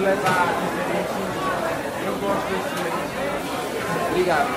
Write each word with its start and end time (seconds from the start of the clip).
levar 0.00 0.46
diferente, 0.60 1.16
eu 2.06 2.14
gosto 2.18 2.46
desse 2.48 2.74
jeito. 2.82 3.00
Obrigado? 4.10 4.48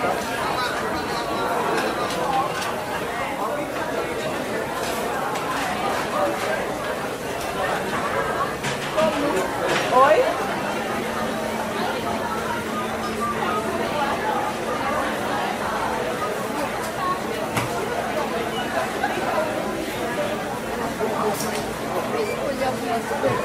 Oi? 9.91 10.49
Tipo 23.09 23.38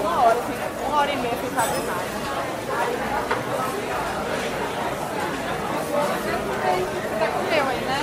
uma 0.00 0.22
hora, 0.22 0.38
assim, 0.38 0.52
uma 0.86 0.96
hora 0.98 1.10
e 1.12 1.16
meia 1.16 1.34
sem 1.40 1.50
fazer 1.50 1.82
nada. 1.86 2.04
Tá 7.18 7.26
com 7.26 7.44
teu 7.48 7.64
aí, 7.66 7.80
né? 7.80 7.98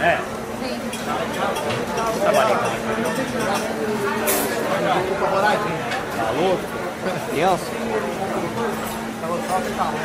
É. 0.00 0.18
Trabalhei 2.22 2.56
com 2.56 4.21
Desculpa, 4.92 5.26
Moraes. 5.30 5.60
Tá 6.16 6.30
louco? 6.32 6.62
Nelson. 7.34 7.72
Tava 9.20 9.36
só 9.48 9.56
apertado, 9.56 9.92
né? 9.92 9.98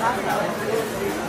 Tá. 0.00 1.25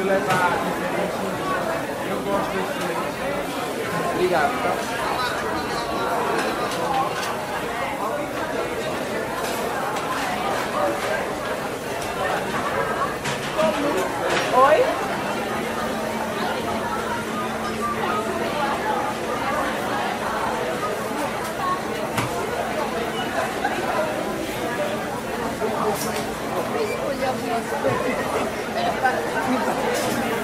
Se 0.00 0.06
levar 0.06 0.56
diferente, 0.64 1.12
eu 2.08 2.18
gosto 2.22 2.50
desse. 2.52 2.80
Obrigado, 4.14 4.52
tá? 4.62 4.72
Oi? 14.58 14.78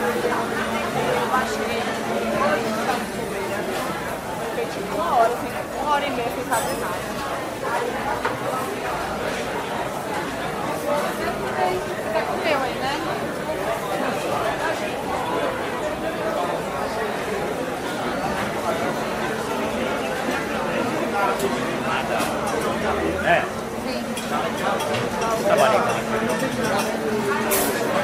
Eu 0.07 1.27
baixei 1.33 1.83
hoje 1.83 2.71
com 2.77 3.35
ele. 3.35 3.57
Fiquei 4.51 4.67
tipo 4.67 4.95
uma 4.95 5.17
hora, 5.17 5.35
uma 5.83 5.91
hora 5.91 6.07
e 6.07 6.11
meia 6.11 6.29
sem 6.29 6.45
fazer 6.45 6.77
nada. 6.79 6.95
Você 12.07 12.21
comeu 12.23 12.59
aí, 12.63 12.75
né? 12.75 12.93
É. 23.27 23.43
Sim. 23.83 24.01
Tá 24.31 24.37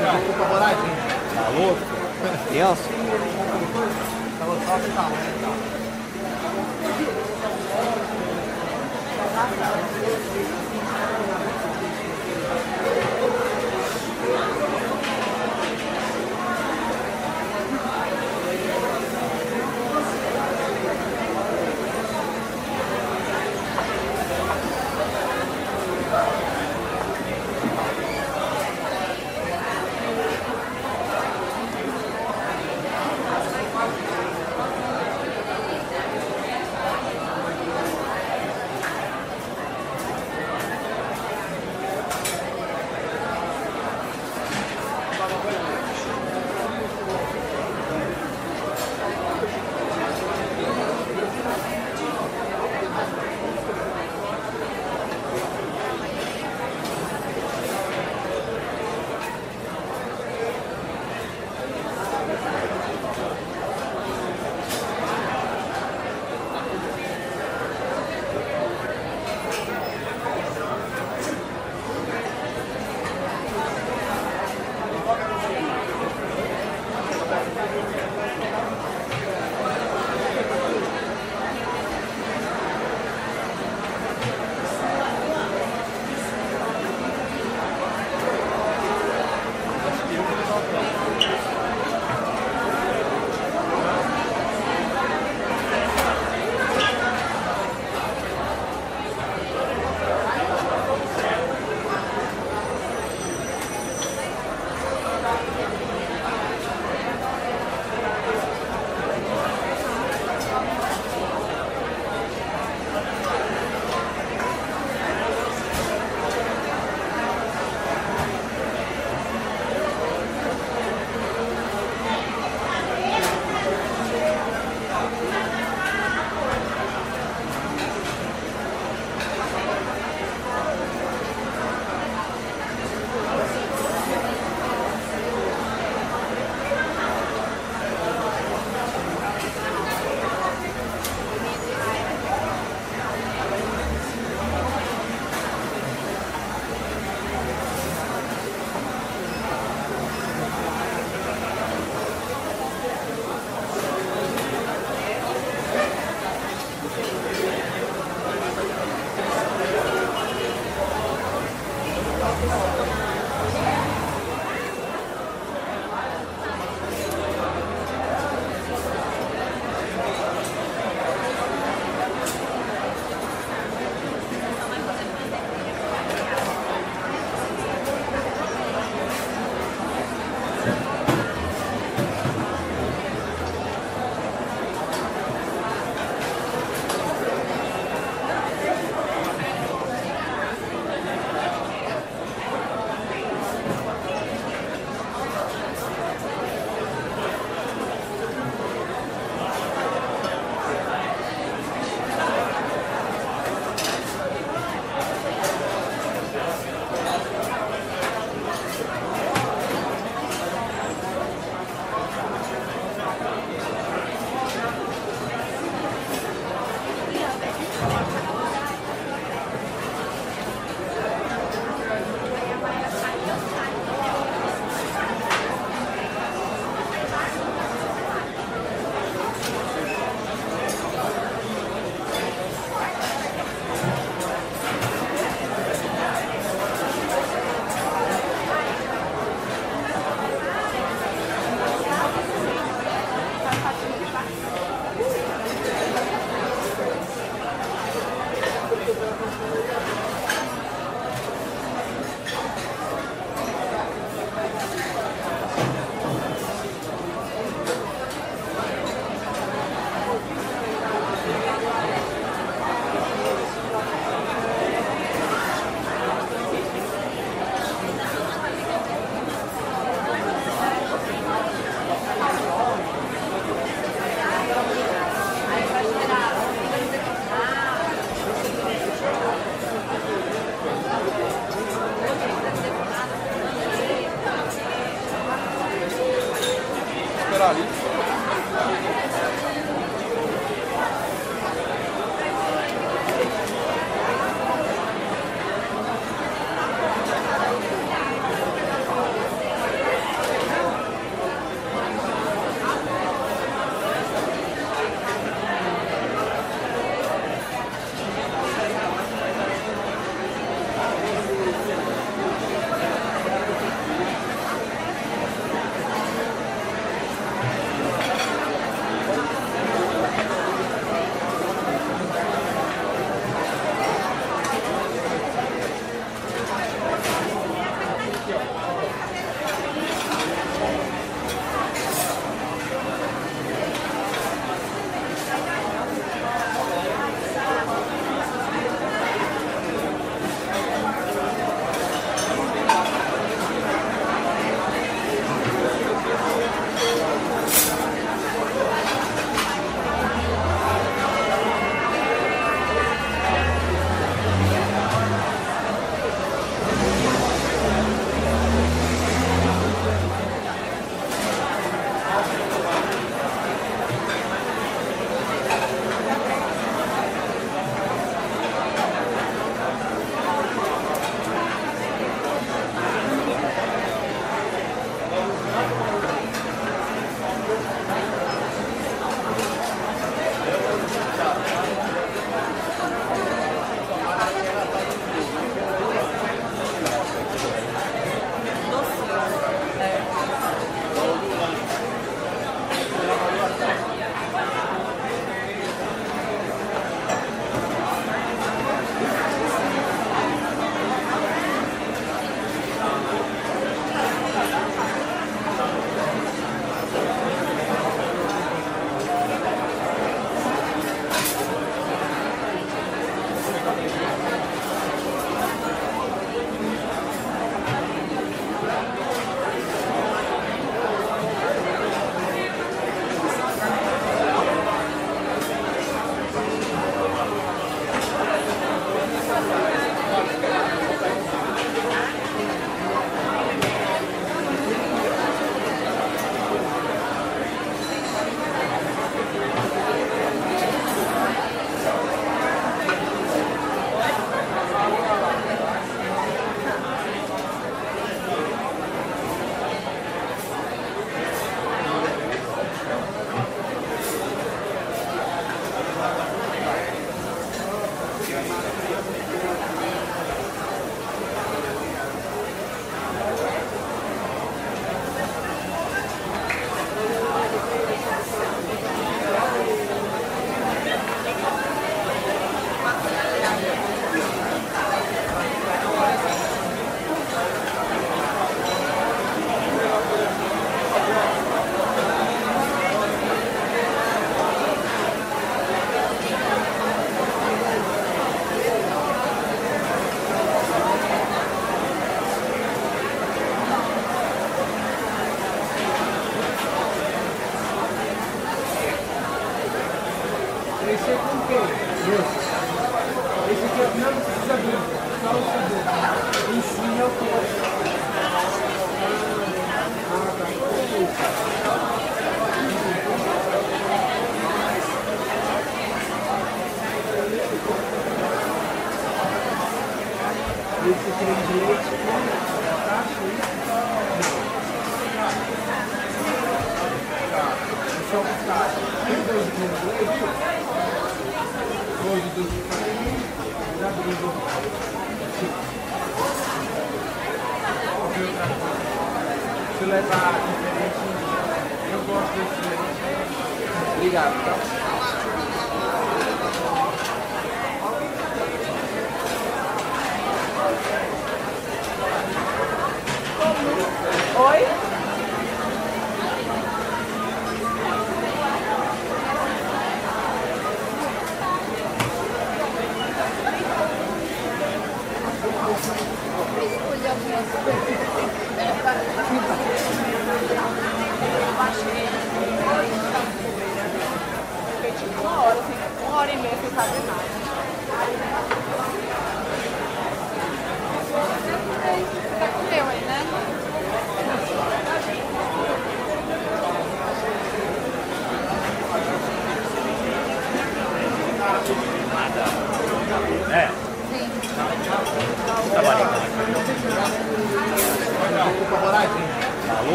Não, 0.00 0.14
tá 0.32 0.44
bom 0.48 0.58
tá 0.58 0.99
Tá 1.40 1.48
louco? 1.48 1.80
Criança? 2.48 2.82
Tava 4.38 4.54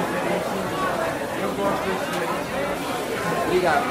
diferente. 0.00 0.48
Eu 1.42 1.50
gosto 1.54 1.82
desse. 1.84 2.10
Obrigado. 3.46 3.84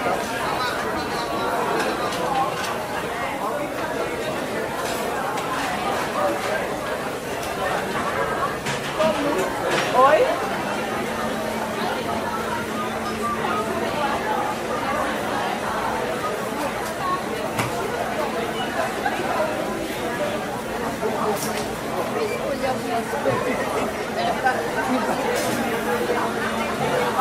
Oi? 9.95 10.49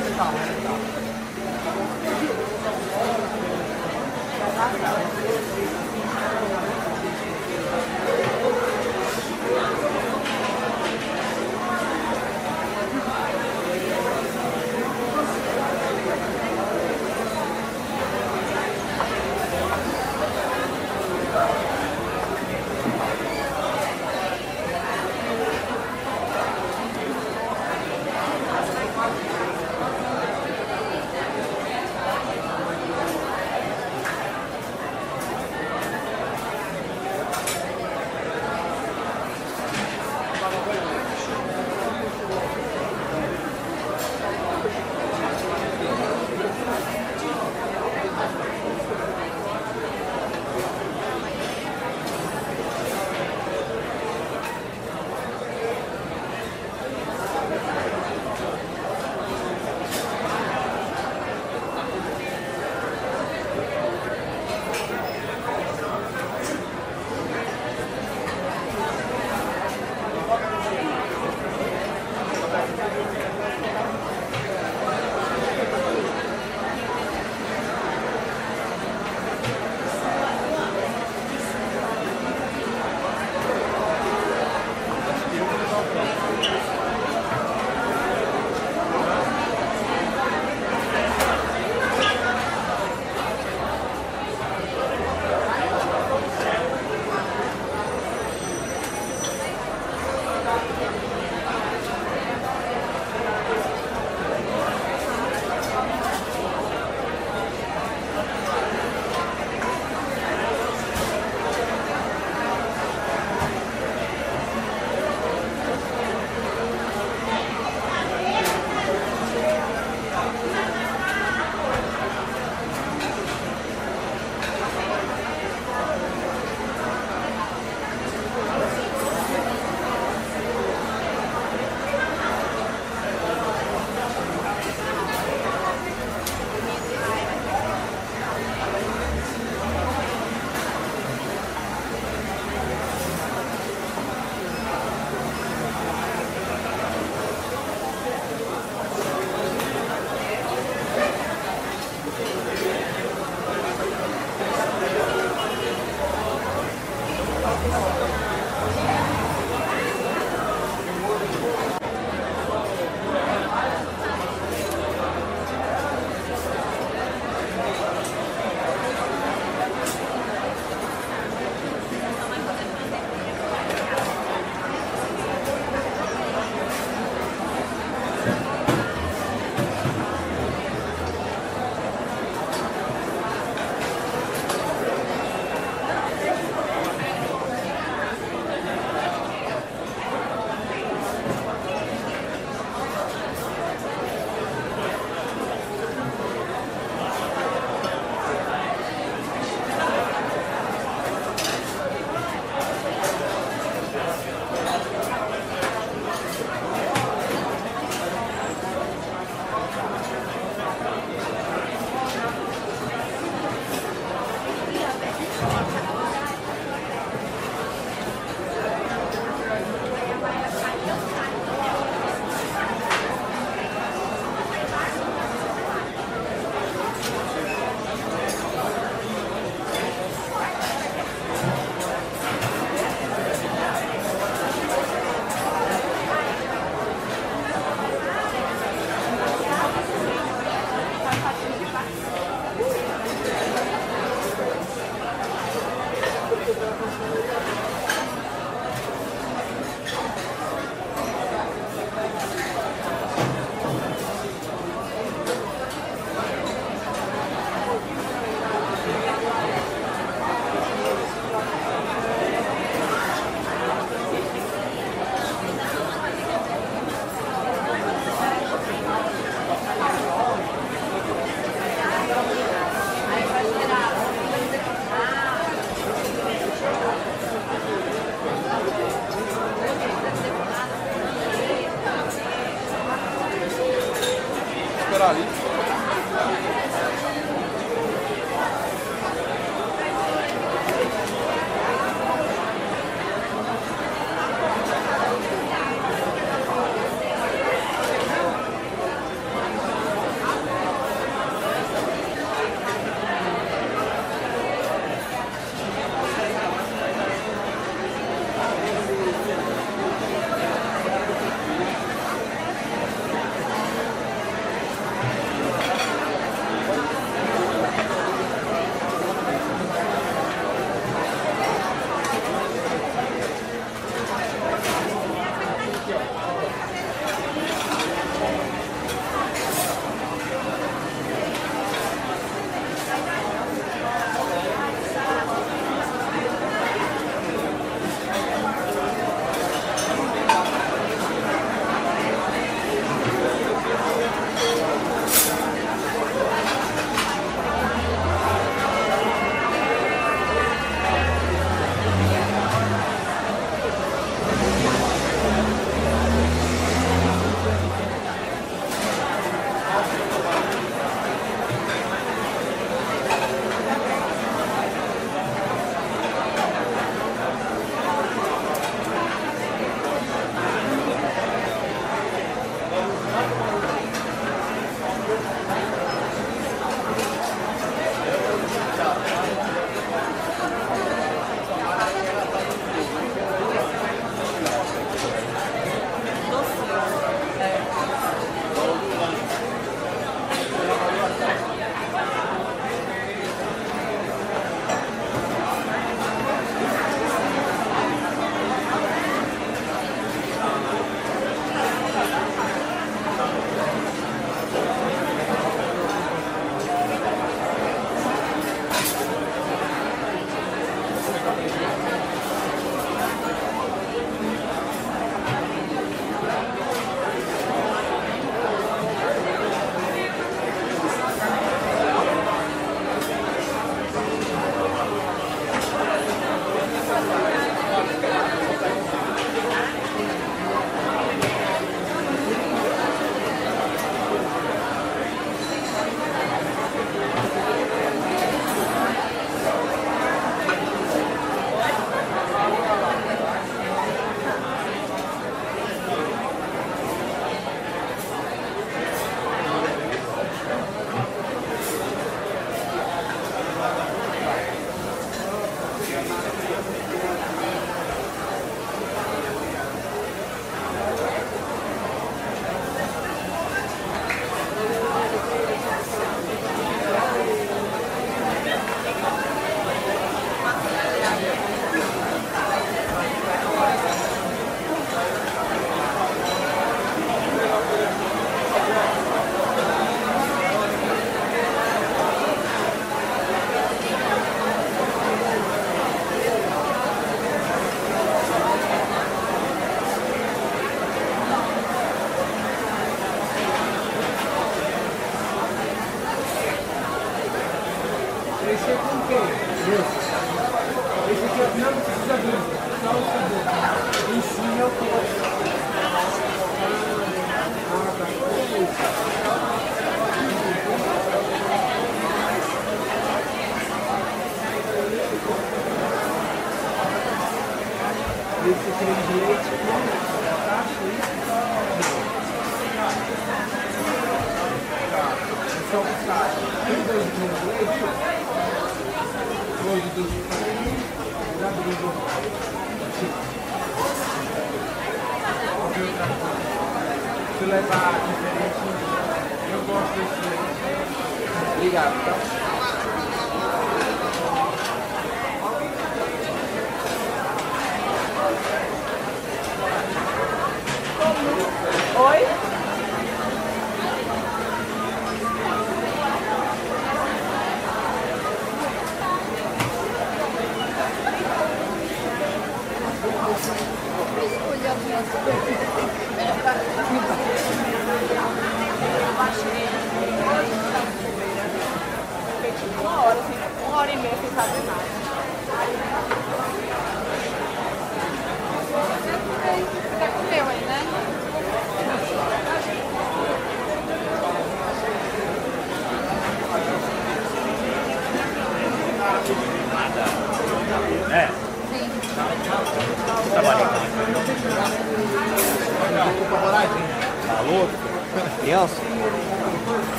So, 0.00 0.14
so. 4.80 5.19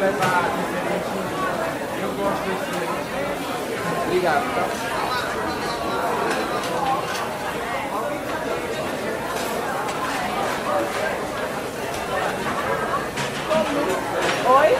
levar 0.00 0.48
diferente. 0.56 1.12
Eu 2.00 2.10
gosto 2.14 2.42
desse. 2.48 2.70
Obrigado, 4.06 4.46
tá? 4.54 4.64
Oi? 14.50 14.70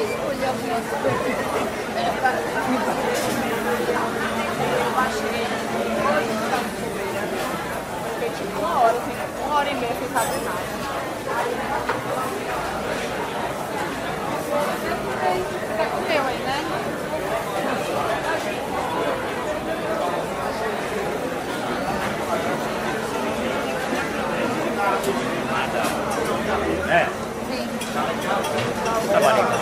Escolha 0.00 0.50
a 0.50 1.47
Fiquei 4.98 5.14
tipo 8.30 8.58
uma 8.58 8.80
hora, 8.80 8.98
assim, 8.98 9.12
uma 9.46 9.54
hora 9.54 9.70
e 9.70 9.74
meia 9.76 9.94
sem 9.94 10.08
fazer 10.08 10.40
nada. 10.44 10.58
Você 15.76 15.84
comeu 15.86 16.26
aí, 16.26 16.38
né? 16.38 16.64
É. 26.90 27.06
Sim. 27.46 27.68
Trabalhando. 29.08 29.58